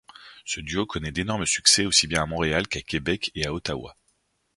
[0.45, 3.95] Ce duo connaît d'énormes succès aussi bien à Montréal qu'à Québec et à Ottawa.